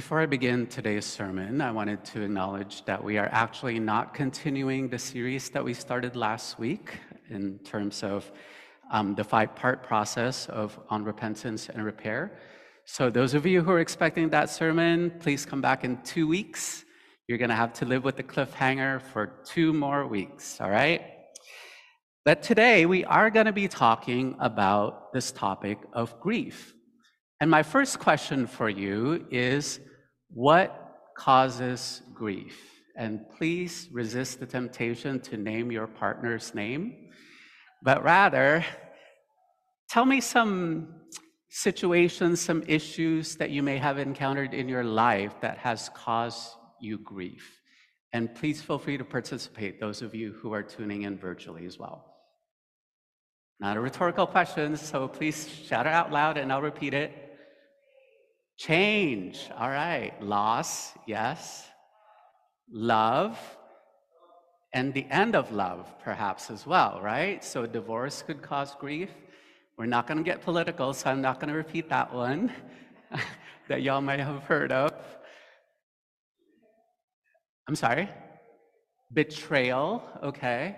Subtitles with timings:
[0.00, 4.88] Before I begin today's sermon, I wanted to acknowledge that we are actually not continuing
[4.88, 6.98] the series that we started last week
[7.28, 8.32] in terms of
[8.90, 12.38] um, the five part process of on repentance and repair.
[12.86, 16.86] So, those of you who are expecting that sermon, please come back in two weeks.
[17.28, 21.02] You're going to have to live with the cliffhanger for two more weeks, all right?
[22.24, 26.72] But today we are going to be talking about this topic of grief.
[27.38, 29.80] And my first question for you is
[30.32, 32.58] what causes grief?
[32.96, 37.10] And please resist the temptation to name your partner's name,
[37.82, 38.64] but rather
[39.88, 40.94] tell me some
[41.48, 46.50] situations, some issues that you may have encountered in your life that has caused
[46.80, 47.60] you grief.
[48.12, 51.78] And please feel free to participate, those of you who are tuning in virtually as
[51.78, 52.06] well.
[53.60, 57.29] Not a rhetorical question, so please shout it out loud and I'll repeat it.
[58.60, 60.12] Change, all right.
[60.20, 61.66] Loss, yes.
[62.70, 63.38] Love,
[64.74, 67.42] and the end of love, perhaps as well, right?
[67.42, 69.08] So divorce could cause grief.
[69.78, 72.52] We're not going to get political, so I'm not going to repeat that one
[73.68, 74.92] that y'all might have heard of.
[77.66, 78.10] I'm sorry?
[79.10, 80.76] Betrayal, okay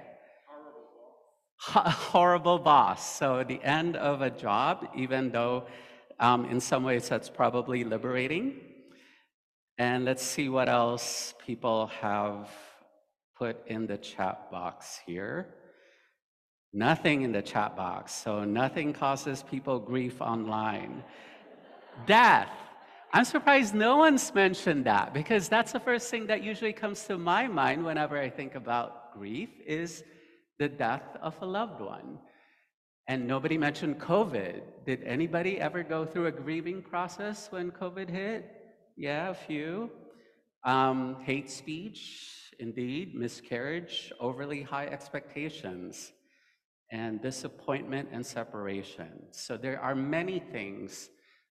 [1.62, 3.18] horrible boss.
[3.18, 5.64] So the end of a job, even though
[6.22, 8.60] um, in some ways that's probably liberating.
[9.76, 12.48] And let's see what else people have
[13.36, 15.48] put in the chat box here.
[16.72, 18.14] Nothing in the chat box.
[18.14, 21.02] So nothing causes people grief online.
[22.06, 22.48] Death.
[23.12, 27.18] I'm surprised no one's mentioned that because that's the first thing that usually comes to
[27.18, 30.04] my mind whenever I think about grief is
[30.58, 32.18] the death of a loved one.
[33.08, 34.62] And nobody mentioned COVID.
[34.86, 38.50] Did anybody ever go through a grieving process when COVID hit?
[38.96, 39.90] Yeah, a few.
[40.64, 46.12] Um, hate speech, indeed, miscarriage, overly high expectations,
[46.92, 49.10] and disappointment and separation.
[49.32, 51.08] So there are many things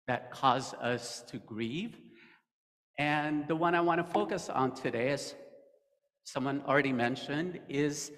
[0.08, 1.98] that cause us to grieve.
[2.98, 5.34] And the one I want to focus on today, as
[6.26, 8.12] someone already mentioned, is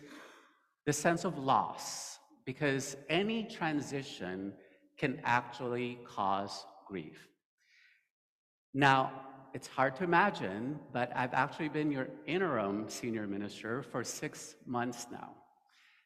[0.86, 2.11] the sense of loss,
[2.46, 4.54] because any transition
[4.98, 7.28] can actually cause grief.
[8.74, 9.12] Now,
[9.54, 15.08] it's hard to imagine, but I've actually been your interim senior minister for six months
[15.12, 15.32] now.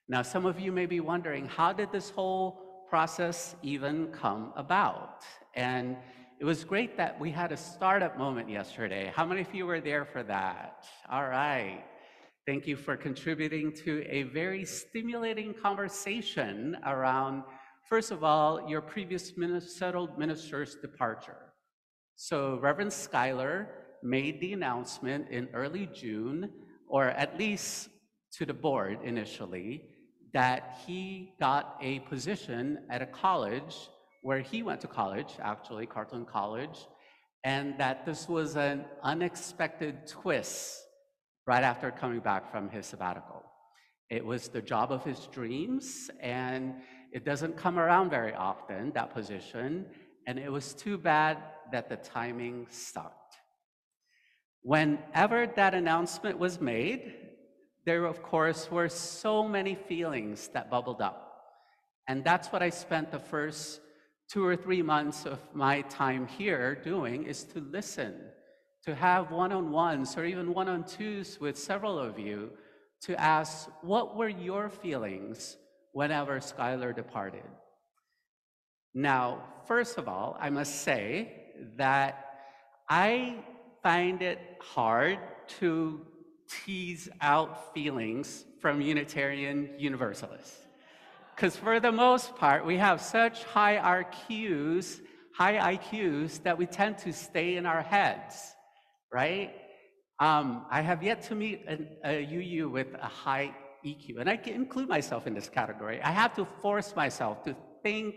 [0.07, 5.23] Now, some of you may be wondering, how did this whole process even come about?
[5.53, 5.97] And
[6.39, 9.11] it was great that we had a startup moment yesterday.
[9.15, 10.85] How many of you were there for that?
[11.09, 11.83] All right.
[12.47, 17.41] Thank you for contributing to a very stimulating conversation around,
[17.89, 19.33] first of all, your previous
[19.75, 21.53] settled minister's departure.
[22.15, 23.69] So, Reverend Schuyler
[24.03, 26.51] made the announcement in early June,
[26.87, 27.89] or at least
[28.33, 29.85] to the board initially,
[30.31, 33.89] that he got a position at a college
[34.21, 36.85] where he went to college, actually, Carleton College,
[37.43, 40.84] and that this was an unexpected twist
[41.47, 43.43] right after coming back from his sabbatical.
[44.09, 46.75] It was the job of his dreams, and
[47.11, 49.85] it doesn't come around very often, that position,
[50.27, 51.37] and it was too bad
[51.71, 53.35] that the timing sucked.
[54.61, 57.13] Whenever that announcement was made,
[57.85, 61.21] there, of course, were so many feelings that bubbled up.
[62.07, 63.81] And that's what I spent the first
[64.27, 68.15] two or three months of my time here doing is to listen
[68.85, 72.51] to have one on ones or even one on twos with several of you
[73.01, 75.57] to ask, what were your feelings
[75.91, 77.43] whenever Schuyler departed?
[78.93, 81.33] Now, first of all, I must say
[81.77, 82.25] that
[82.87, 83.37] I
[83.81, 85.17] find it hard
[85.59, 86.05] to
[86.47, 90.59] tease out feelings from Unitarian Universalists.
[91.35, 95.01] Because for the most part, we have such high IQs,
[95.33, 98.54] high IQs, that we tend to stay in our heads
[99.11, 99.53] right?
[100.19, 103.53] Um, I have yet to meet an, a UU with a high
[103.85, 106.01] EQ, and I can include myself in this category.
[106.01, 108.15] I have to force myself to think,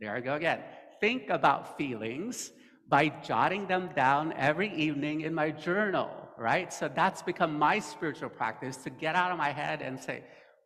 [0.00, 0.60] there I go again,
[1.00, 2.50] think about feelings
[2.88, 6.72] by jotting them down every evening in my journal, right?
[6.72, 10.24] So that's become my spiritual practice to get out of my head and say,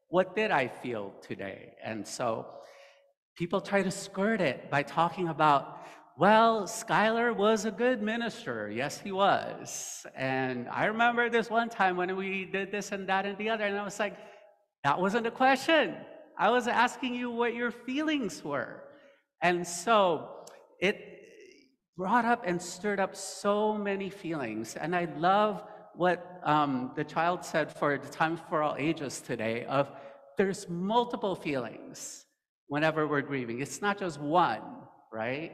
[0.08, 1.74] what did I feel today?
[1.84, 2.46] And so
[3.36, 5.80] people try to skirt it by talking about
[6.18, 8.70] well, Schuyler was a good minister.
[8.70, 10.06] Yes, he was.
[10.16, 13.64] And I remember this one time when we did this and that and the other,
[13.64, 14.16] and I was like,
[14.82, 15.94] that wasn't the question.
[16.38, 18.82] I was asking you what your feelings were.
[19.42, 20.46] And so
[20.80, 20.98] it
[21.98, 24.74] brought up and stirred up so many feelings.
[24.74, 25.64] And I love
[25.94, 29.90] what um, the child said for the time for all ages today of
[30.38, 32.24] there's multiple feelings
[32.68, 33.60] whenever we're grieving.
[33.60, 34.62] It's not just one,
[35.12, 35.52] right?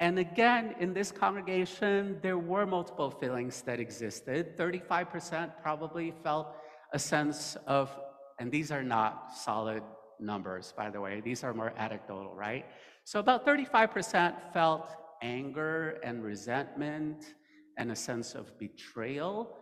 [0.00, 4.56] And again, in this congregation, there were multiple feelings that existed.
[4.56, 6.54] 35% probably felt
[6.92, 7.90] a sense of,
[8.38, 9.82] and these are not solid
[10.20, 12.64] numbers, by the way, these are more anecdotal, right?
[13.04, 14.90] So about 35% felt
[15.22, 17.34] anger and resentment
[17.76, 19.56] and a sense of betrayal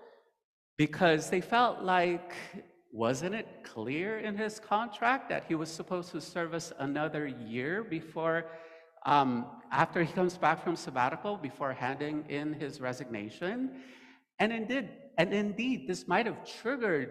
[0.77, 2.35] because they felt like
[2.93, 8.47] wasn't it clear in his contract that he was supposed to service another year before
[9.07, 13.81] um, after he comes back from sabbatical before handing in his resignation
[14.39, 17.11] and indeed and indeed this might have triggered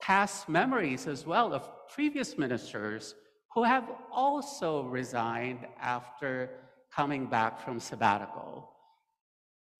[0.00, 3.14] past memories as well of previous ministers
[3.54, 6.50] who have also resigned after
[6.94, 8.70] coming back from sabbatical.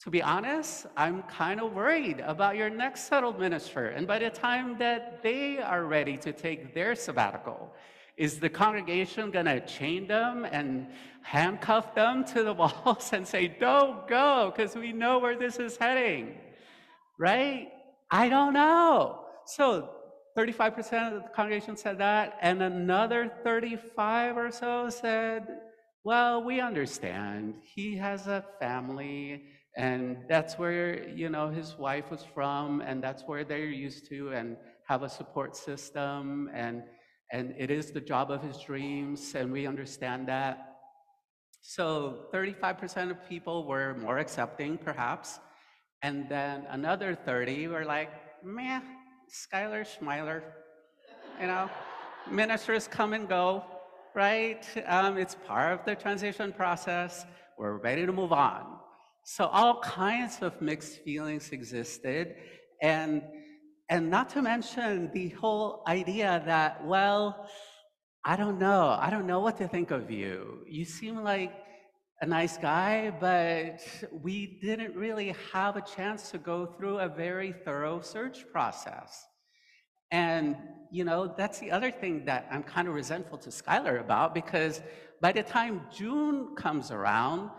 [0.05, 3.89] To be honest, I'm kind of worried about your next settled minister.
[3.89, 7.75] And by the time that they are ready to take their sabbatical,
[8.21, 10.87] is the congregation going to chain them and
[11.23, 15.79] handcuff them to the walls and say, don't go, because we know where this is
[15.79, 16.37] heading?
[17.19, 17.69] Right?
[18.11, 19.25] I don't know.
[19.47, 19.89] So
[20.37, 25.47] 35% of the congregation said that, and another 35 or so said,
[26.05, 27.55] well, we understand.
[27.75, 29.45] He has a family,
[29.79, 34.33] and that's where, you know, his wife was from, and that's where they're used to,
[34.33, 36.83] and have a support system, and,
[37.33, 40.77] and it is the job of his dreams, and we understand that.
[41.63, 45.39] So 35% of people were more accepting, perhaps,
[46.03, 48.11] and then another 30 were like,
[48.43, 48.81] meh,
[49.29, 50.43] Schuyler Schmeiler,
[51.41, 51.71] you know,
[52.31, 53.65] ministers come and go
[54.15, 54.67] right?
[54.87, 57.25] Um, it's part of the transition process.
[57.59, 58.79] We're ready to move on.
[59.25, 62.35] So all kinds of mixed feelings existed.
[62.83, 63.23] And,
[63.91, 67.49] and not to mention the whole idea that, well,
[68.25, 68.97] I don't know.
[69.01, 70.65] I don't know what to think of you.
[70.69, 71.53] You seem like
[72.21, 73.81] a nice guy, but
[74.13, 79.27] we didn't really have a chance to go through a very thorough search process.
[80.13, 80.55] And,
[80.93, 84.83] you know, that's the other thing that I'm kind of resentful to Schuyler about because
[85.21, 87.51] by the time June comes around,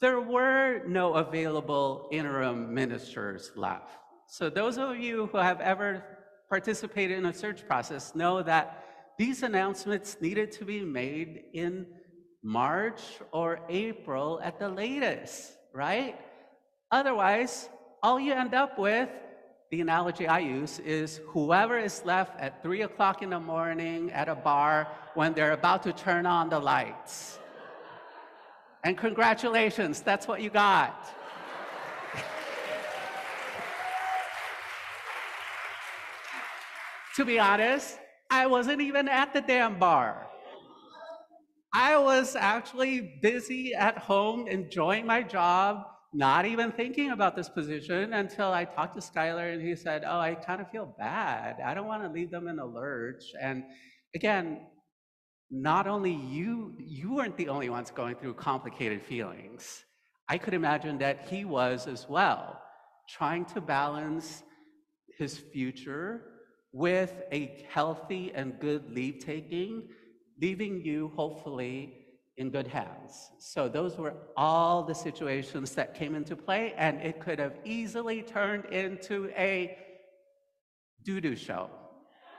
[0.00, 3.90] there were no available interim ministers left.
[4.36, 6.02] So those of you who have ever
[6.48, 8.84] participated in a search process know that
[9.16, 11.86] these announcements needed to be made in
[12.42, 13.00] March
[13.30, 16.18] or April at the latest, right?
[16.90, 17.68] Otherwise,
[18.02, 19.08] all you end up with
[19.70, 24.28] the analogy I use is whoever is left at three o'clock in the morning at
[24.28, 27.38] a bar when they're about to turn on the lights.
[28.82, 31.23] And congratulations, that's what you got.
[37.16, 37.98] To be honest,
[38.30, 40.26] I wasn't even at the damn bar.
[41.72, 45.84] I was actually busy at home enjoying my job
[46.14, 50.20] not even thinking about this position until I talked to Schuyler and he said, Oh,
[50.20, 51.56] I kind of feel bad.
[51.60, 53.24] I don't want to leave them in a lurch.
[53.40, 53.64] And
[54.14, 54.60] again,
[55.50, 59.84] not only you, you weren't the only ones going through complicated feelings.
[60.28, 62.62] I could imagine that he was as well,
[63.08, 64.44] trying to balance
[65.18, 66.33] his future
[66.74, 69.88] with a healthy and good leave taking,
[70.42, 72.04] leaving you hopefully
[72.36, 73.30] in good hands.
[73.38, 78.22] So those were all the situations that came into play, and it could have easily
[78.22, 79.78] turned into a
[81.04, 81.70] doo-doo show.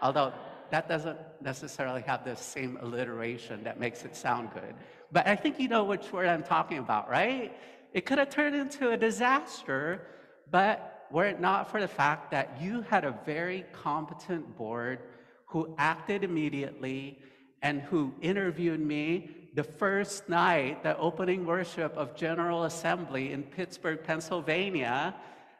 [0.01, 0.33] Although
[0.69, 4.75] that doesn't necessarily have the same alliteration that makes it sound good.
[5.13, 7.55] But I think you know which word I'm talking about, right?
[7.93, 10.07] It could have turned into a disaster,
[10.51, 14.99] but were it not for the fact that you had a very competent board
[15.45, 17.19] who acted immediately
[17.61, 24.03] and who interviewed me the first night, the opening worship of General Assembly in Pittsburgh,
[24.03, 25.15] Pennsylvania,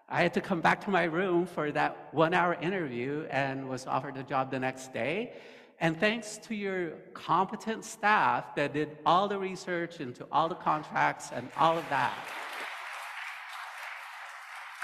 [0.09, 3.87] I had to come back to my room for that one hour interview and was
[3.87, 5.33] offered a job the next day.
[5.79, 11.31] And thanks to your competent staff that did all the research into all the contracts
[11.33, 12.13] and all of that.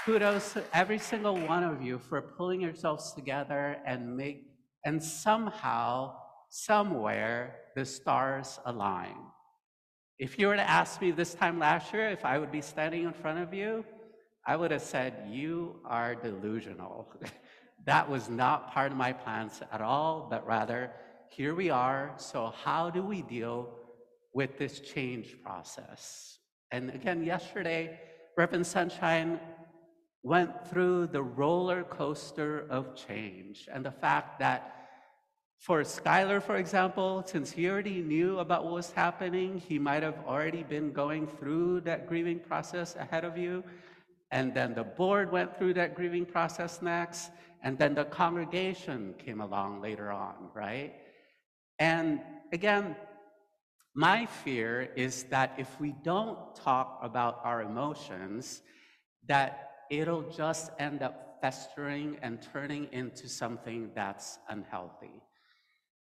[0.04, 4.48] Kudos to every single one of you for pulling yourselves together and make
[4.84, 6.12] and somehow,
[6.50, 9.14] somewhere, the stars align.
[10.18, 13.04] If you were to ask me this time last year if I would be standing
[13.04, 13.84] in front of you,
[14.44, 17.06] I would have said, You are delusional.
[17.86, 20.90] that was not part of my plans at all, but rather,
[21.30, 22.12] here we are.
[22.16, 23.68] So, how do we deal
[24.34, 26.38] with this change process?
[26.72, 28.00] And again, yesterday,
[28.36, 29.38] Reverend Sunshine
[30.22, 34.82] went through the roller coaster of change and the fact that
[35.58, 40.18] for Schuyler, for example, since he already knew about what was happening, he might have
[40.26, 43.62] already been going through that grieving process ahead of you.
[44.32, 47.30] And then the board went through that grieving process next.
[47.62, 50.94] And then the congregation came along later on, right?
[51.78, 52.20] And
[52.52, 52.96] again,
[53.94, 58.62] my fear is that if we don't talk about our emotions,
[59.28, 65.20] that it'll just end up festering and turning into something that's unhealthy.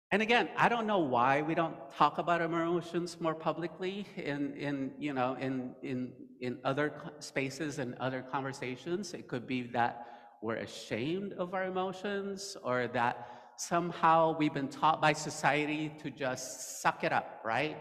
[0.09, 4.91] And again, I don't know why we don't talk about emotions more publicly in, in
[4.97, 9.13] you know, in, in, in other spaces and other conversations.
[9.13, 10.07] It could be that
[10.41, 16.81] we're ashamed of our emotions or that somehow we've been taught by society to just
[16.81, 17.75] suck it up, right?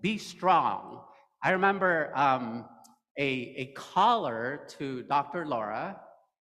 [0.00, 1.00] Be strong.
[1.42, 2.66] I remember um,
[3.20, 5.46] a, a caller to Dr.
[5.46, 6.00] Laura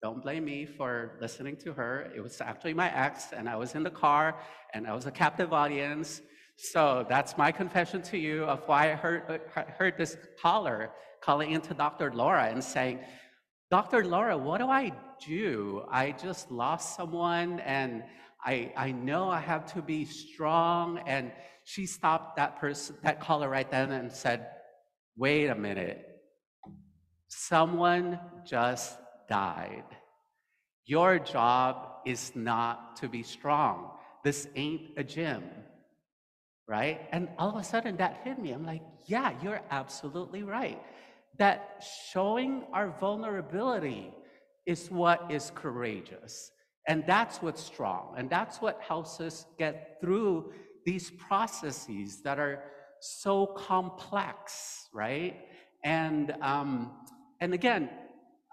[0.03, 2.13] don't blame me for listening to her.
[2.15, 4.39] It was actually my ex, and I was in the car,
[4.75, 6.21] and I was a captive audience.
[6.59, 10.91] So that's my confession to you of why I heard, uh, heard this caller
[11.23, 12.13] calling into Dr.
[12.13, 13.01] Laura and saying,
[13.71, 14.05] Dr.
[14.05, 14.93] Laura, what do I
[15.27, 15.85] do?
[15.91, 18.05] I just lost someone, and
[18.45, 21.01] I, I know I have to be strong.
[21.07, 21.33] And
[21.65, 24.47] she stopped that person, that caller right then and said,
[25.17, 26.16] wait a minute.
[27.29, 28.97] Someone just
[29.29, 29.85] died.
[30.85, 33.91] Your job is not to be strong.
[34.23, 35.43] This ain't a gym,
[36.69, 37.01] right?
[37.13, 38.53] And all of a sudden that hit me.
[38.53, 40.81] I'm like, yeah, you're absolutely right.
[41.39, 44.13] That showing our vulnerability
[44.65, 46.51] is what is courageous.
[46.89, 48.15] And that's what's strong.
[48.17, 50.53] And that's what helps us get through
[50.85, 52.63] these processes that are
[53.01, 55.37] so complex, right?
[55.85, 56.93] And um,
[57.41, 57.91] and again,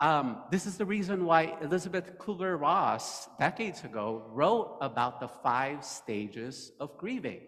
[0.01, 6.71] um, this is the reason why Elizabeth Kubler-Ross, decades ago, wrote about the five stages
[6.79, 7.41] of grieving.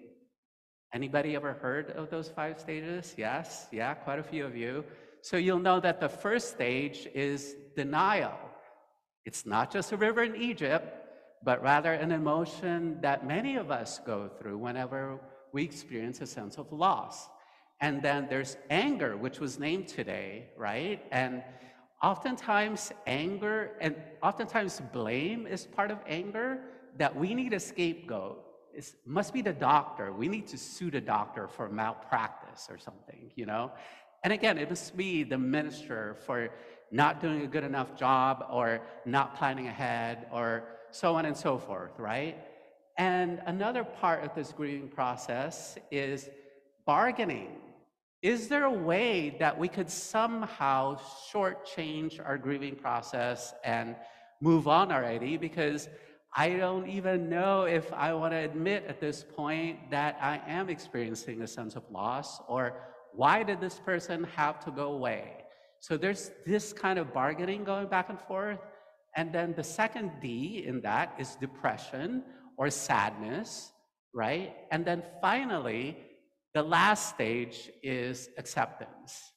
[0.94, 3.14] Anybody ever heard of those five stages?
[3.18, 4.86] Yes, yeah, quite a few of you.
[5.22, 8.38] So you'll know that the first stage is denial.
[9.26, 10.86] It's not just a river in Egypt,
[11.44, 15.20] but rather an emotion that many of us go through whenever
[15.52, 17.28] we experience a sense of loss.
[17.82, 21.04] And then there's anger, which was named today, right?
[21.12, 21.44] And
[22.02, 26.60] oftentimes anger and oftentimes blame is part of anger
[26.98, 28.44] that we need a scapegoat.
[28.74, 30.12] It must be the doctor.
[30.12, 33.72] We need to sue the doctor for malpractice or something you know?
[34.24, 36.50] And again it must be the minister for
[36.92, 41.58] not doing a good enough job or not planning ahead or so on and so
[41.58, 42.38] forth right?
[42.98, 46.30] And another part of this grieving process is
[46.86, 47.58] bargaining
[48.26, 50.98] is there a way that we could somehow
[51.32, 53.96] shortchange our grieving process and
[54.42, 55.38] move on already?
[55.38, 55.88] Because
[56.36, 60.72] I don't even know if I want to admit at this point that I am
[60.72, 62.74] experiencing a sense of loss or
[63.14, 65.44] why did this person have to go away?
[65.80, 68.58] So there's this kind of bargaining going back and forth.
[69.16, 72.24] And then the second D in that is depression
[72.58, 73.72] or sadness,
[74.16, 74.52] right?
[74.72, 76.00] And then finally,
[76.56, 79.34] the last stage is acceptance.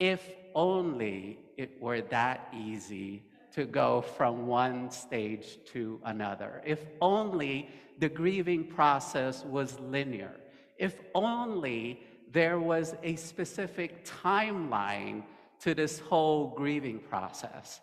[0.00, 3.22] If only it were that easy
[3.54, 6.60] to go from one stage to another.
[6.66, 10.32] If only the grieving process was linear.
[10.76, 15.22] If only there was a specific timeline
[15.60, 17.80] to this whole grieving process,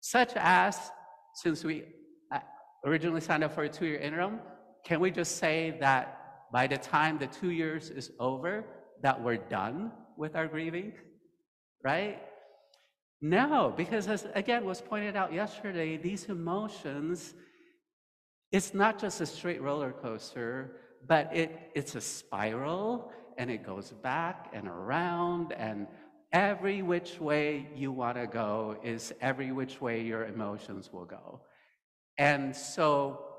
[0.00, 0.90] such as,
[1.32, 1.84] since we
[2.30, 2.40] uh,
[2.84, 4.40] originally signed up for a two year interim,
[4.84, 6.23] can we just say that
[6.54, 8.64] by the time the two years is over,
[9.02, 10.92] that we're done with our grieving,
[11.82, 12.22] right?
[13.20, 17.34] No, because as again was pointed out yesterday, these emotions,
[18.52, 20.76] it's not just a straight roller coaster,
[21.08, 25.88] but it, it's a spiral and it goes back and around and
[26.32, 31.40] every which way you want to go is every which way your emotions will go.
[32.16, 33.33] And so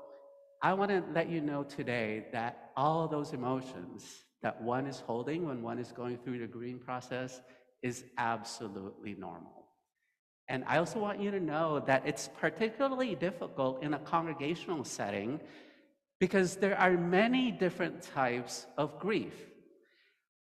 [0.62, 5.46] I want to let you know today that all those emotions that one is holding
[5.46, 7.40] when one is going through the grieving process
[7.82, 9.66] is absolutely normal.
[10.48, 15.40] And I also want you to know that it's particularly difficult in a congregational setting
[16.20, 19.34] because there are many different types of grief.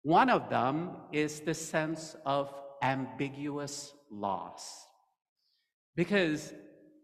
[0.04, 4.86] One of them is the sense of ambiguous loss.
[5.96, 6.54] Because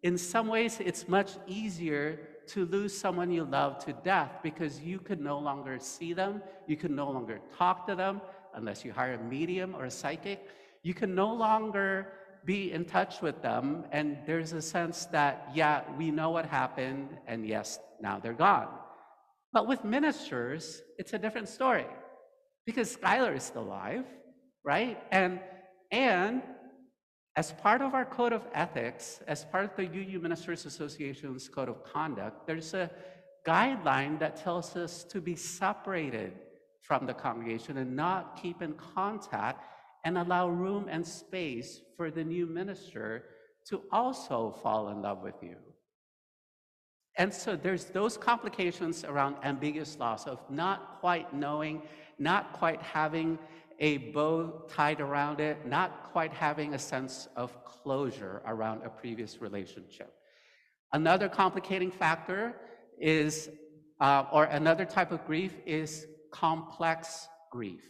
[0.03, 5.00] in some ways, it's much easier to lose someone you love to death because you
[5.00, 8.21] could no longer see them, you could no longer talk to them,
[8.55, 10.47] unless you hire a medium or a psychic,
[10.83, 12.07] you can no longer
[12.45, 13.85] be in touch with them.
[13.91, 18.67] And there's a sense that, yeah, we know what happened, and yes, now they're gone.
[19.53, 21.85] But with ministers, it's a different story
[22.65, 24.05] because Schuyler is still alive,
[24.63, 25.00] right?
[25.12, 25.39] And,
[25.91, 26.41] and
[27.36, 31.70] as part of our code of ethics, as part of the UU Ministers Association's code
[31.70, 32.92] of conduct, there's a
[33.46, 36.34] guideline that tells us to be separated
[36.82, 39.66] from the congregation and not keep in contact
[40.06, 43.24] and allow room and space for the new minister
[43.66, 45.56] to also fall in love with you.
[47.16, 51.82] And so there's those complications around ambiguous loss of not quite knowing,
[52.20, 53.38] not quite having
[53.80, 59.42] a bow tied around it, not quite having a sense of closure around a previous
[59.42, 60.13] relationship.
[60.94, 62.56] Another complicating factor
[63.00, 63.50] is,
[64.00, 67.84] uh, or another type of grief is complex grief.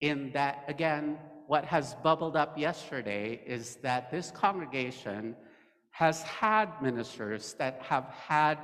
[0.00, 5.36] In that, again, what has bubbled up yesterday is that this congregation
[5.90, 8.58] has had ministers that have had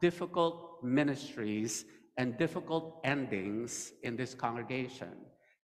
[0.00, 1.84] difficult ministries
[2.18, 5.12] and difficult endings in this congregation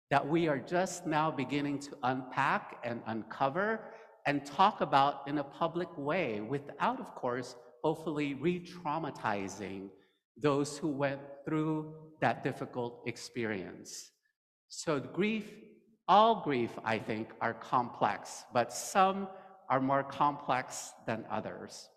[0.10, 3.82] that we are just now beginning to unpack and uncover
[4.26, 9.90] and talk about in a public way without, of course, hopefully re traumatizing
[10.38, 14.12] those who went through that difficult experience.
[14.70, 15.46] So, grief,
[16.08, 19.28] all grief, I think, are complex, but some
[19.70, 21.90] are more complex than others.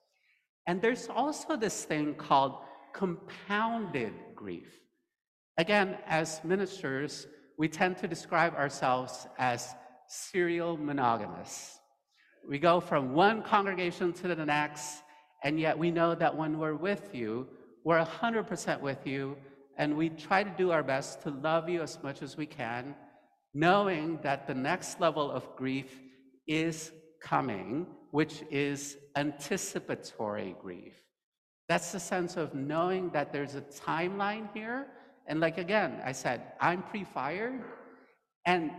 [0.66, 2.58] And there's also this thing called
[2.92, 4.68] compounded grief.
[5.56, 7.26] Again, as ministers,
[7.62, 9.76] we tend to describe ourselves as
[10.08, 11.78] serial monogamous.
[12.48, 15.04] We go from one congregation to the next,
[15.44, 17.46] and yet we know that when we're with you,
[17.84, 19.36] we're 100% with you,
[19.78, 22.96] and we try to do our best to love you as much as we can,
[23.54, 26.00] knowing that the next level of grief
[26.48, 26.90] is
[27.22, 30.94] coming, which is anticipatory grief.
[31.68, 34.88] That's the sense of knowing that there's a timeline here
[35.26, 37.62] and like again, I said, I'm pre fired.
[38.46, 38.70] And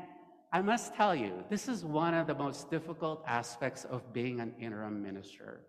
[0.52, 4.54] I must tell you, this is one of the most difficult aspects of being an
[4.60, 5.62] interim minister,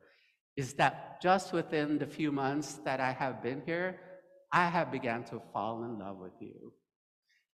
[0.56, 4.00] is that just within the few months that I have been here,
[4.52, 6.72] I have begun to fall in love with you,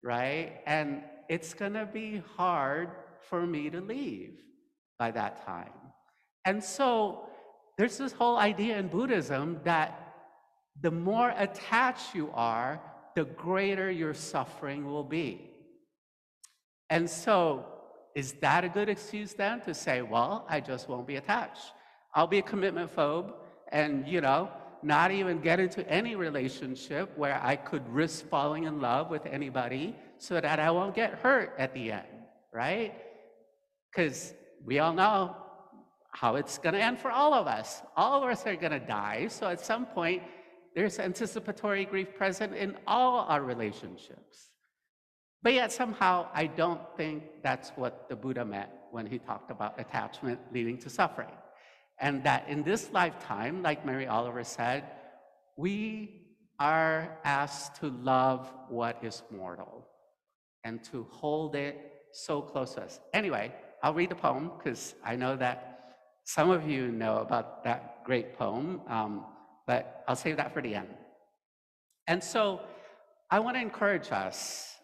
[0.03, 0.61] right?
[0.67, 2.91] And it's gonna be hard
[3.29, 4.41] for me to leave
[4.99, 5.73] by that time.
[6.45, 7.29] And so
[7.79, 10.15] there's this whole idea in Buddhism that
[10.81, 12.81] the more attached you are,
[13.15, 15.51] the greater your suffering will be.
[16.89, 17.67] And so,
[18.15, 21.73] is that a good excuse then to say, well, I just won't be attached?
[22.15, 23.33] I'll be a commitment phobe
[23.71, 24.51] and, you know,
[24.83, 29.95] not even get into any relationship where I could risk falling in love with anybody
[30.19, 32.07] so that I won't get hurt at the end,
[32.53, 32.95] right?
[33.91, 35.37] Because we all know
[36.13, 37.83] how it's going to end for all of us.
[37.97, 39.29] All of us are going to die.
[39.29, 40.23] So at some point,
[40.75, 44.51] there's anticipatory grief present in all our relationships.
[45.43, 49.81] But yet, somehow, I don't think that's what the Buddha meant when he talked about
[49.81, 51.33] attachment leading to suffering.
[51.99, 54.85] And that in this lifetime, like Mary Oliver said,
[55.57, 56.27] we
[56.59, 59.87] are asked to love what is mortal
[60.65, 61.77] and to hold it
[62.13, 63.01] so close to us.
[63.15, 63.53] Anyway,
[63.83, 68.39] I'll read the poem because I know that some of you know about that great
[68.39, 68.83] poem.
[68.89, 69.25] Um,
[69.71, 70.89] but I'll save that for the end.
[72.09, 72.61] And so
[73.31, 74.75] I want to encourage us,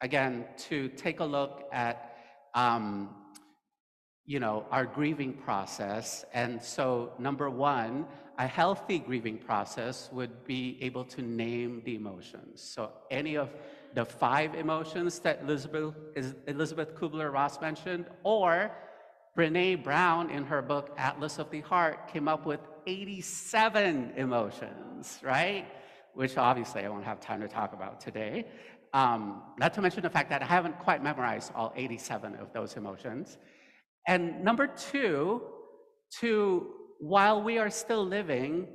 [0.00, 2.16] again, to take a look at,
[2.54, 3.10] um,
[4.24, 6.24] you know, our grieving process.
[6.32, 8.06] And so, number one,
[8.38, 12.62] a healthy grieving process would be able to name the emotions.
[12.62, 13.50] So any of
[13.92, 15.94] the five emotions that Elizabeth,
[16.46, 18.72] Elizabeth Kubler-Ross mentioned, or
[19.36, 25.66] Brene Brown in her book Atlas of the Heart came up with 87 emotions, right?
[26.14, 28.46] Which obviously I won't have time to talk about today.
[28.92, 32.76] Um, not to mention the fact that I haven't quite memorized all 87 of those
[32.76, 33.38] emotions.
[34.06, 35.42] And number two,
[36.20, 36.66] to
[37.00, 38.68] while we are still living,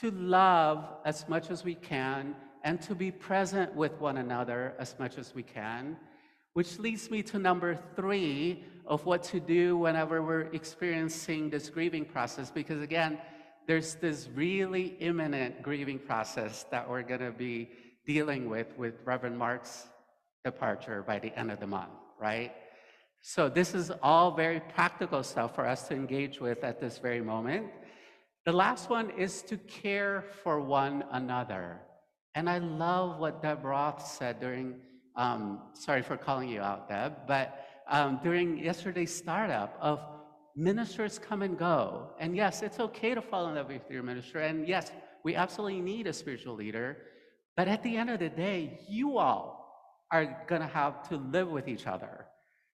[0.00, 4.98] to love as much as we can and to be present with one another as
[4.98, 5.96] much as we can,
[6.56, 12.02] which leads me to number three, of what to do whenever we're experiencing this grieving
[12.02, 12.50] process.
[12.50, 13.18] Because again,
[13.66, 17.68] there's this really imminent grieving process that we're going to be
[18.06, 19.88] dealing with with Reverend Mark's
[20.46, 22.54] departure by the end of the month, right?
[23.20, 27.20] So, this is all very practical stuff for us to engage with at this very
[27.20, 27.66] moment.
[28.46, 31.82] The last one is to care for one another.
[32.34, 34.76] And I love what Deb Roth said during
[35.16, 40.00] um, sorry for calling you out, Deb, but um, during yesterday's startup of
[40.56, 42.10] ministers come and go.
[42.18, 44.40] And yes, it's okay to fall in love with your minister.
[44.40, 44.90] And yes,
[45.22, 46.98] we absolutely need a spiritual leader.
[47.56, 49.56] But at the end of the day, you all
[50.12, 52.26] are going to have to live with each other.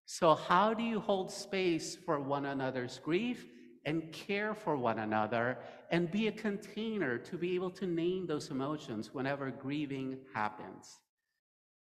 [0.07, 3.47] So, how do you hold space for one another's grief
[3.85, 5.59] and care for one another
[5.91, 10.99] and be a container to be able to name those emotions whenever grieving happens?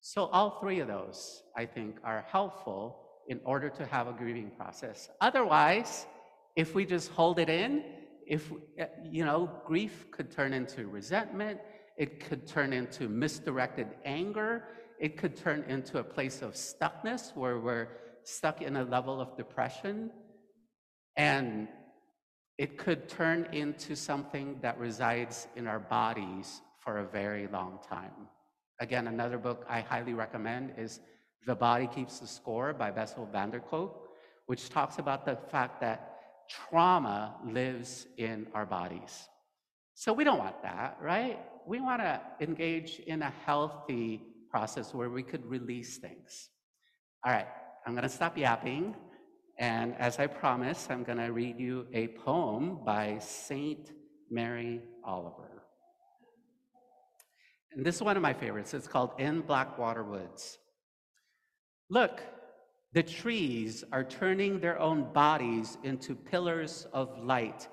[0.02, 4.52] So, all three of those, I think, are helpful in order to have a grieving
[4.58, 5.10] process.
[5.22, 6.06] Otherwise,
[6.56, 7.84] if we just hold it in,
[8.26, 11.60] if uh, you know, grief could turn into resentment,
[11.98, 14.64] it could turn into misdirected anger,
[15.00, 17.88] it could turn into a place of stuckness where we're
[18.24, 20.12] stuck in a level of depression,
[21.18, 21.68] and
[22.58, 28.28] it could turn into something that resides in our bodies for a very long time.
[28.82, 31.02] Again, another book I highly recommend is
[31.46, 34.10] The Body Keeps the Score by Bessel van der Kolk,
[34.46, 36.16] which talks about the fact that
[36.50, 39.28] trauma lives in our bodies.
[39.96, 41.40] So we don't want that, right?
[41.68, 46.50] We want to engage in a healthy process where we could release things.
[47.26, 47.48] All right,
[47.86, 48.96] I'm going to stop yapping.
[49.58, 53.92] And as I promised, I'm going to read you a poem by Saint
[54.32, 55.49] Mary Oliver.
[57.72, 58.74] And this is one of my favorites.
[58.74, 60.58] It's called In Blackwater Woods.
[61.90, 62.22] Look,
[62.94, 67.68] the trees are turning their own bodies into pillars of light,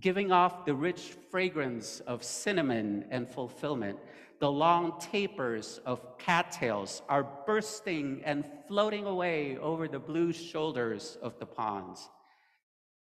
[0.00, 3.98] giving off the rich fragrance of cinnamon and fulfillment.
[4.40, 11.38] The long tapers of cattails are bursting and floating away over the blue shoulders of
[11.38, 12.08] the ponds.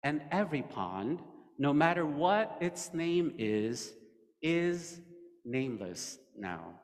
[0.05, 1.21] And every pond,
[1.59, 3.93] no matter what its name is,
[4.41, 5.01] is
[5.45, 6.81] nameless now.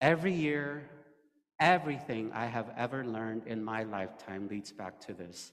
[0.00, 0.90] Every year,
[1.62, 5.52] Everything I have ever learned in my lifetime leads back to this.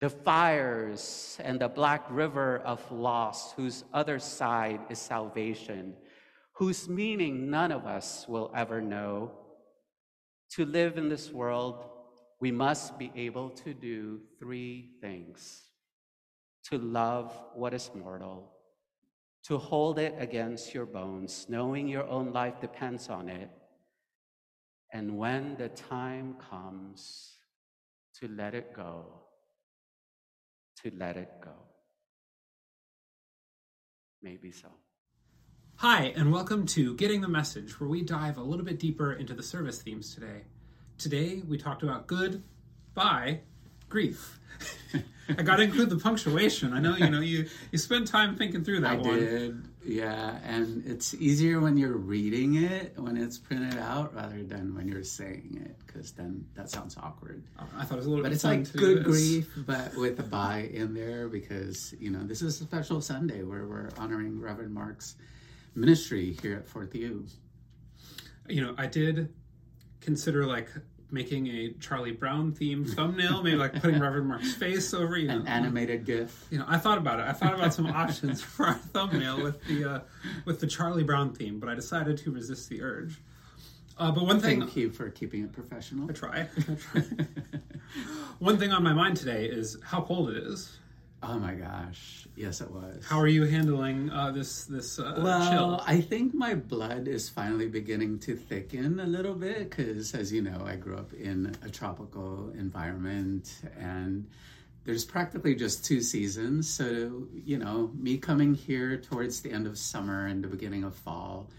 [0.00, 5.96] The fires and the black river of loss, whose other side is salvation,
[6.52, 9.32] whose meaning none of us will ever know.
[10.52, 11.90] To live in this world,
[12.40, 15.62] we must be able to do three things
[16.70, 18.52] to love what is mortal,
[19.44, 23.50] to hold it against your bones, knowing your own life depends on it
[24.92, 27.36] and when the time comes
[28.20, 29.06] to let it go,
[30.82, 31.54] to let it go.
[34.22, 34.68] Maybe so.
[35.76, 39.32] Hi, and welcome to Getting the Message, where we dive a little bit deeper into
[39.32, 40.42] the service themes today.
[40.98, 42.42] Today, we talked about good,
[42.92, 43.40] by,
[43.92, 44.40] grief.
[45.28, 46.72] I got to include the punctuation.
[46.72, 49.18] I know you know you you spend time thinking through that I one.
[49.18, 54.74] did, yeah, and it's easier when you're reading it when it's printed out rather than
[54.74, 57.44] when you're saying it because then that sounds awkward.
[57.58, 60.22] Oh, I thought it was a little but it's like good grief, but with a
[60.22, 64.72] by in there because you know this is a special Sunday where we're honoring Reverend
[64.72, 65.16] Mark's
[65.74, 67.26] ministry here at Fourth U.
[68.48, 69.32] You know, I did
[70.00, 70.68] consider like
[71.12, 75.16] making a Charlie Brown themed thumbnail, maybe like putting Reverend Mark's face over.
[75.16, 76.46] You know, An animated GIF.
[76.50, 77.26] You know, I thought about it.
[77.26, 80.00] I thought about some options for our thumbnail with the uh,
[80.44, 83.20] with the Charlie Brown theme, but I decided to resist the urge.
[83.98, 86.08] Uh, but one thing Thank you for keeping it professional.
[86.10, 86.48] I try.
[86.68, 87.02] I try.
[88.38, 90.78] one thing on my mind today is how cold it is.
[91.24, 92.26] Oh my gosh.
[92.34, 93.04] Yes, it was.
[93.06, 95.84] How are you handling uh, this this uh, well, chill?
[95.86, 100.42] I think my blood is finally beginning to thicken a little bit because, as you
[100.42, 104.26] know, I grew up in a tropical environment and
[104.84, 106.68] there's practically just two seasons.
[106.68, 110.96] So, you know, me coming here towards the end of summer and the beginning of
[110.96, 111.50] fall,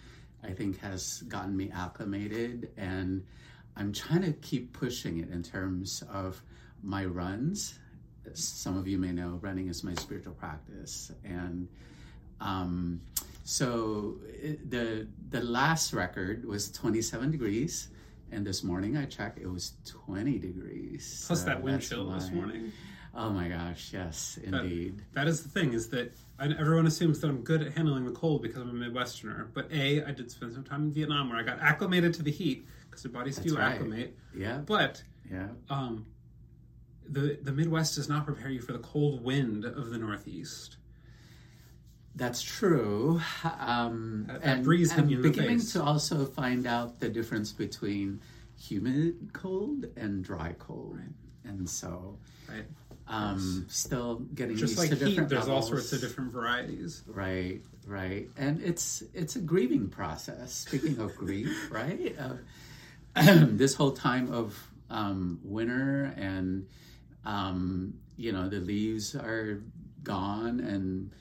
[0.43, 2.71] I think has gotten me acclimated.
[2.75, 3.23] And
[3.77, 6.41] I'm trying to keep pushing it in terms of
[6.81, 7.79] my runs
[8.33, 11.67] some of you may know running is my spiritual practice and
[12.41, 13.01] um,
[13.43, 17.89] so it, the the last record was 27 degrees
[18.31, 22.31] and this morning i checked it was 20 degrees Plus So that wind chill this
[22.31, 22.71] morning.
[23.13, 27.27] oh my gosh yes indeed That is the thing is that I, everyone assumes that
[27.27, 29.47] I'm good at handling the cold because I'm a Midwesterner.
[29.53, 32.31] But a, I did spend some time in Vietnam where I got acclimated to the
[32.31, 33.73] heat because the bodies That's do right.
[33.73, 34.17] acclimate.
[34.35, 36.07] yeah But yeah um,
[37.09, 40.77] the the Midwest does not prepare you for the cold wind of the Northeast.
[42.15, 43.19] That's true.
[43.59, 46.99] Um, That- that and breeze hit I'm you in the beginning to also find out
[46.99, 48.21] the difference between
[48.59, 50.99] humid cold and dry cold.
[51.43, 52.65] And so, Right.
[53.07, 57.01] um, still getting Just used like to heat, different there's all sorts of different varieties.
[57.07, 60.53] Right, right, and it's it's a grieving process.
[60.53, 62.15] Speaking of grief, right?
[62.17, 62.35] Uh,
[63.45, 66.67] this whole time of um, winter and
[67.25, 69.63] um, you know the leaves are
[70.03, 71.11] gone and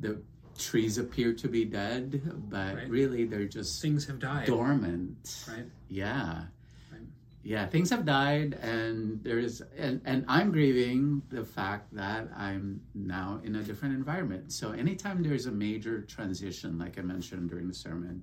[0.00, 0.20] the
[0.58, 2.88] trees appear to be dead, but Right.
[2.90, 4.46] really they're just Things have died.
[4.46, 5.44] dormant.
[5.48, 5.66] Right.
[5.88, 6.44] Yeah.
[6.90, 7.00] Right.
[7.42, 13.40] Yeah, things have died and there's and, and I'm grieving the fact that I'm now
[13.44, 14.52] in a different environment.
[14.52, 18.22] So anytime there's a major transition, like I mentioned during the sermon,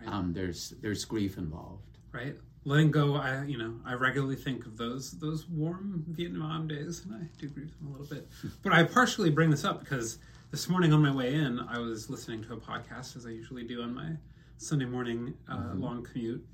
[0.00, 0.08] Right.
[0.12, 1.98] um, there's there's grief involved.
[2.12, 2.36] right?
[2.64, 7.14] Letting go, I you know I regularly think of those those warm Vietnam days, and
[7.14, 8.28] I do grieve them a little bit.
[8.62, 10.18] But I partially bring this up because
[10.52, 13.64] this morning on my way in, I was listening to a podcast as I usually
[13.64, 14.10] do on my
[14.58, 16.44] Sunday morning uh, long commute,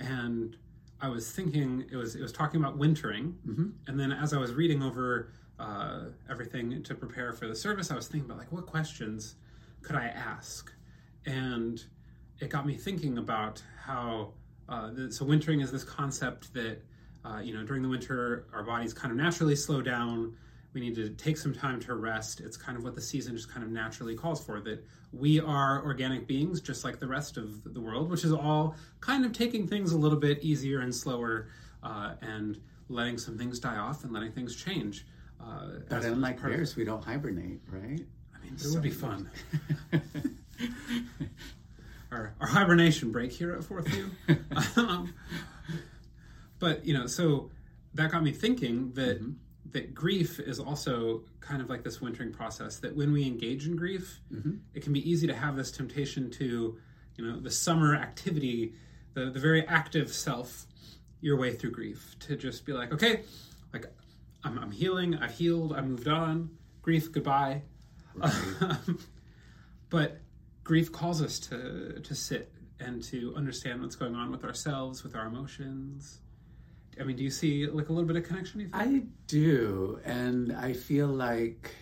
[0.00, 0.56] and
[1.00, 3.36] I was thinking it was it was talking about wintering,
[3.86, 7.94] and then as I was reading over uh, everything to prepare for the service, I
[7.94, 9.36] was thinking about like what questions
[9.82, 10.72] could I ask,
[11.24, 11.84] and
[12.40, 14.32] it got me thinking about how
[14.72, 16.82] uh, the, so wintering is this concept that
[17.24, 20.34] uh, you know during the winter our bodies kind of naturally slow down
[20.72, 23.52] we need to take some time to rest it's kind of what the season just
[23.52, 24.82] kind of naturally calls for that
[25.12, 29.26] we are organic beings just like the rest of the world which is all kind
[29.26, 31.48] of taking things a little bit easier and slower
[31.82, 32.58] uh, and
[32.88, 35.04] letting some things die off and letting things change
[35.38, 38.00] uh, But unlike bears, we don't hibernate, right?
[38.32, 39.28] I mean, it would be fun.
[42.12, 44.10] our, our hibernation break here at Fourth U.
[44.76, 45.14] um,
[46.58, 47.50] but you know, so
[47.94, 49.20] that got me thinking that
[49.72, 52.78] that grief is also kind of like this wintering process.
[52.78, 54.20] That when we engage in grief,
[54.74, 56.78] it can be easy to have this temptation to,
[57.16, 58.74] you know, the summer activity,
[59.14, 60.66] the the very active self,
[61.20, 62.16] your way through grief.
[62.20, 63.22] To just be like, okay,
[63.72, 63.86] like
[64.44, 66.50] I'm, I'm healing, I've healed, I moved on.
[66.82, 67.62] Grief, goodbye.
[69.90, 70.20] but
[70.64, 75.14] grief calls us to to sit and to understand what's going on with ourselves, with
[75.14, 76.20] our emotions.
[77.00, 78.60] I mean, do you see like a little bit of connection?
[78.60, 78.82] You think?
[78.82, 81.74] I do, and I feel like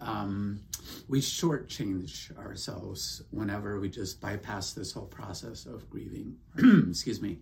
[0.00, 0.60] um,
[1.08, 6.36] we shortchange ourselves whenever we just bypass this whole process of grieving.
[6.88, 7.38] Excuse me.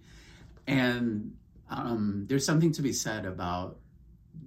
[0.66, 1.34] And
[1.70, 3.78] um, there's something to be said about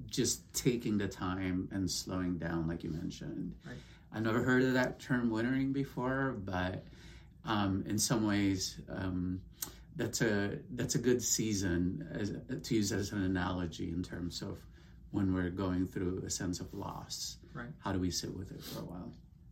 [0.07, 3.55] just taking the time and slowing down, like you mentioned.
[3.65, 3.75] Right.
[4.11, 6.83] I never heard of that term wintering before, but
[7.45, 9.41] um, in some ways, um,
[9.95, 14.59] that's a that's a good season as, to use as an analogy in terms of
[15.11, 17.37] when we're going through a sense of loss.
[17.53, 17.69] Right.
[17.79, 19.11] How do we sit with it for a while?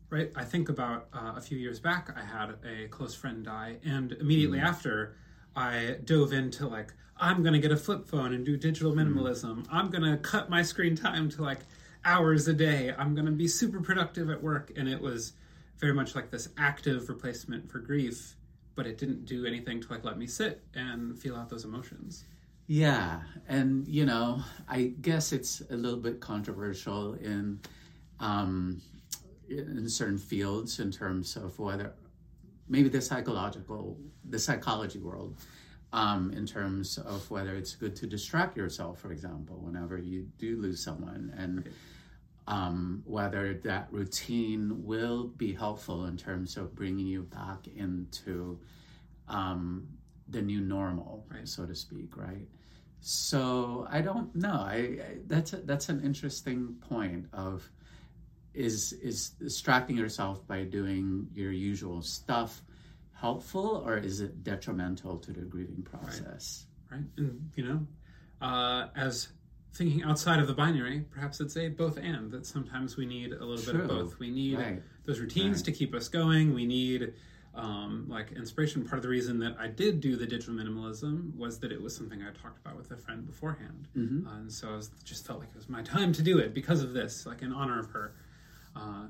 [0.10, 0.32] right?
[0.36, 4.13] I think about uh, a few years back, I had a close friend die, and
[4.13, 5.15] immediately after,
[5.56, 9.65] I dove into like, I'm gonna get a flip phone and do digital minimalism.
[9.72, 11.60] I'm gonna cut my screen time to like
[12.06, 12.94] hours a day.
[12.98, 15.34] I'm gonna be super productive at work, and it was
[15.78, 18.36] very much like this active replacement for grief,
[18.76, 22.24] but it didn't do anything to like let me sit and feel out those emotions.
[22.68, 27.60] Yeah, and you know, I guess it's a little bit controversial in
[28.20, 28.82] um,
[29.50, 31.94] in certain fields in terms of whether
[32.68, 33.98] maybe the psychological,
[34.30, 35.36] the psychology world,
[35.94, 40.60] um, in terms of whether it's good to distract yourself, for example, whenever you do
[40.60, 41.70] lose someone, and
[42.47, 48.60] um, whether that routine will be helpful in terms of bringing you back into
[49.27, 49.88] um,
[50.29, 51.47] the new normal, Right.
[51.47, 52.47] so to speak, right?
[53.01, 54.53] So I don't know.
[54.62, 57.69] I, I that's a, that's an interesting point of
[58.53, 62.63] is is distracting yourself by doing your usual stuff
[63.13, 66.65] helpful or is it detrimental to the grieving process?
[66.91, 67.01] right?
[67.17, 67.88] And you know,
[68.41, 69.27] uh, as
[69.75, 72.31] thinking outside of the binary, perhaps it's a both and.
[72.31, 74.17] That sometimes we need a little bit of both.
[74.19, 74.81] We need Right.
[75.05, 75.65] those routines Right.
[75.65, 76.53] to keep us going.
[76.53, 77.13] We need
[77.53, 78.83] um, like inspiration.
[78.83, 81.95] Part of the reason that I did do the digital minimalism was that it was
[81.95, 84.27] something I talked about with a friend beforehand, Mhm.
[84.27, 86.53] uh, and so I was, just felt like it was my time to do it
[86.53, 88.13] because of this, like in honor of her.
[88.75, 89.05] Uh,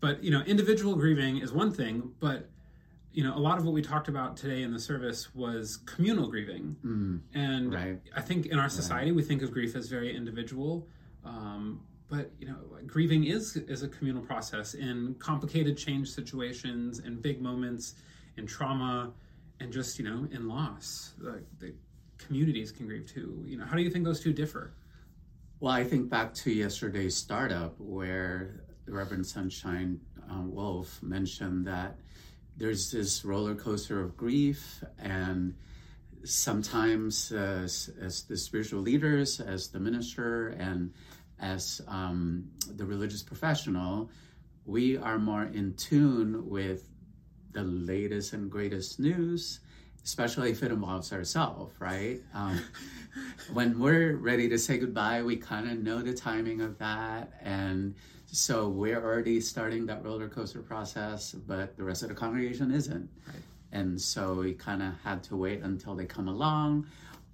[0.00, 2.50] but you know, individual grieving is one thing, but
[3.16, 6.28] you know, a lot of what we talked about today in the service was communal
[6.28, 6.76] grieving.
[6.84, 7.98] Mm, And Right.
[8.14, 10.86] I think in our society we think of grief as very individual,
[11.24, 17.18] um, but you know, grieving is is a communal process in complicated change situations, in
[17.22, 17.94] big moments,
[18.36, 19.14] in trauma,
[19.60, 21.14] and just you know, in loss.
[21.18, 21.72] Like the
[22.18, 23.42] communities can grieve too.
[23.46, 24.74] You know, how do you think those two differ?
[25.58, 31.98] Well, I think back to yesterday's startup where the Reverend Sunshine um, Wolf mentioned that
[32.56, 35.54] there's this roller coaster of grief, and
[36.24, 40.92] sometimes as, as the spiritual leaders, as the minister, and
[41.38, 44.10] as um, the religious professional,
[44.64, 46.88] we are more in tune with
[47.52, 49.60] the latest and greatest news.
[50.04, 52.20] especially if it involves ourselves, right?
[52.32, 52.60] Um,
[53.52, 57.32] when we're ready to say goodbye, we kind of know the timing of that.
[57.42, 57.96] And
[58.30, 63.08] so we're already starting that roller coaster process, but the rest of the congregation isn't.
[63.26, 63.36] Right.
[63.72, 66.86] And so we kind of had to wait until they come along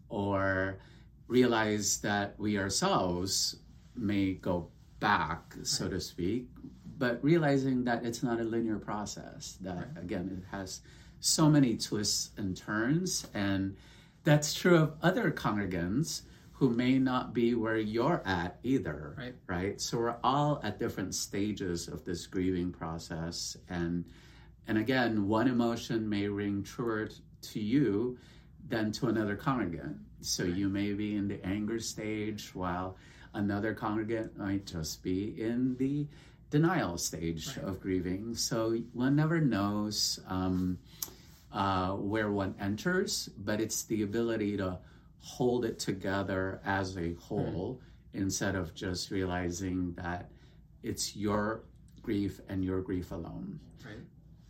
[0.09, 0.79] or
[1.29, 3.57] realize that we ourselves
[3.95, 4.69] may go
[5.01, 6.49] back, so to speak,
[6.99, 10.05] but realizing that it's not a linear process, that Right.
[10.05, 10.81] again, it has
[11.21, 13.27] so many twists and turns.
[13.35, 13.77] And
[14.25, 16.23] that's true of other congregants
[16.63, 19.17] who may not be where you're at either.
[19.19, 19.35] Right.
[19.49, 19.81] Right.
[19.81, 23.57] So we're all at different stages of this grieving process.
[23.69, 24.05] And
[24.69, 27.17] and again, one emotion may ring truer t-
[27.51, 28.17] to you
[28.69, 29.97] than to another congregant.
[30.21, 32.97] So you may be in the anger stage while
[33.35, 36.07] another congregant might just be in the
[36.51, 37.67] denial stage Right.
[37.67, 38.37] of grieving.
[38.37, 40.79] So one never knows um,
[41.53, 44.79] uh, where one enters, but it's the ability to
[45.23, 47.81] hold it together as a whole
[48.13, 50.31] instead of just realizing that
[50.83, 51.65] it's your
[52.03, 53.59] grief and your grief alone.
[53.85, 53.97] Right.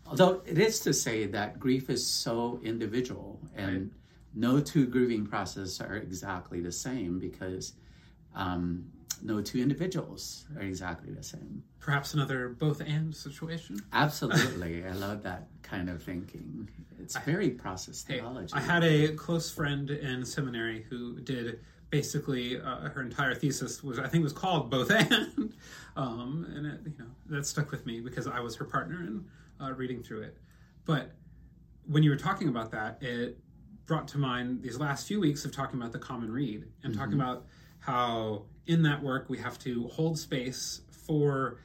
[0.06, 3.90] Although it is to say that grief is so individual and Right.
[4.34, 7.74] no two grieving processes are exactly the same because
[8.34, 8.90] um,
[9.22, 11.62] no two individuals are exactly the same.
[11.80, 13.80] Perhaps another both and situation.
[13.92, 14.84] Absolutely.
[14.88, 16.68] I love that kind of thinking.
[17.00, 18.52] It's very process theology.
[18.54, 23.98] I had a close friend in seminary who did basically uh, her entire thesis was
[23.98, 25.52] I think was called both and,
[25.96, 29.24] um, and it, you know that stuck with me because I was her partner in
[29.60, 30.38] uh, reading through it.
[30.84, 31.12] But
[31.86, 33.38] when you were talking about that, it
[33.86, 37.14] brought to mind these last few weeks of talking about the common read and talking
[37.14, 37.46] about
[37.82, 41.58] how in that work we have to hold space for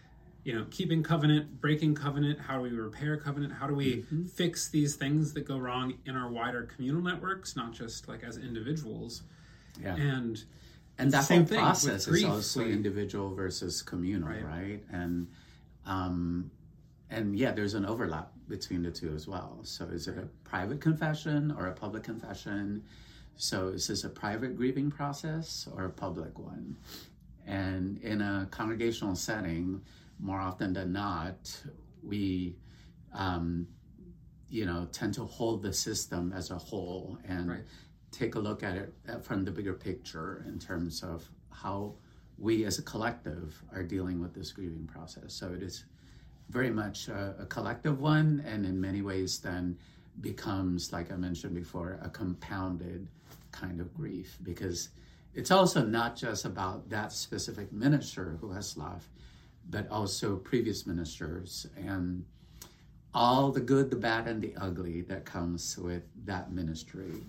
[0.44, 4.04] you know keeping covenant breaking covenant how do we repair covenant how do we
[4.36, 8.38] fix these things that go wrong in our wider communal networks not just like as
[8.38, 9.24] individuals
[9.82, 9.96] yeah.
[9.96, 10.44] and
[10.98, 14.44] and that Same whole process is also individual versus communal, Right.
[14.44, 14.84] right?
[14.92, 15.28] And
[15.86, 16.52] um,
[17.10, 19.60] and yeah, there's an overlap between the two as well.
[19.64, 22.84] So is it a private confession or a public confession?
[23.38, 26.76] So is this a private grieving process or a public one?
[27.46, 29.82] And in a congregational setting,
[30.20, 31.56] more often than not,
[32.04, 32.56] we
[33.14, 33.68] um,
[34.50, 37.64] you know tend to hold the system as a whole and Right.
[38.12, 41.94] take a look at it from the bigger picture in terms of how
[42.38, 45.34] we as a collective are dealing with this grieving process.
[45.34, 45.86] So it is
[46.50, 49.78] very much a, a collective one, and in many ways, then
[50.22, 53.08] becomes, like I mentioned before, a compounded
[53.52, 54.90] kind of grief because
[55.34, 59.08] it's also not just about that specific minister who has left,
[59.70, 62.26] but also previous ministers and
[63.14, 67.24] all the good, the bad, and the ugly that comes with that ministry.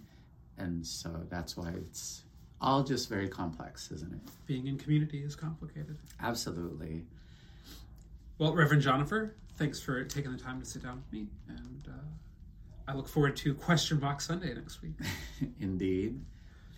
[0.56, 2.22] And so that's why it's
[2.60, 4.20] all just very complex, isn't it?
[4.46, 7.04] being in community is complicated Absolutely.
[8.38, 11.92] well reverend Jonipher, thanks for taking the time to sit down with me and uh,
[12.88, 14.94] i look forward to question box sunday next week
[15.60, 16.20] Indeed.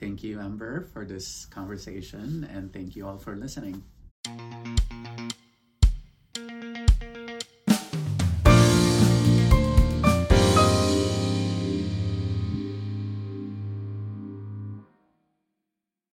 [0.00, 3.84] Thank you, Amber, for this conversation, and thank you all for listening.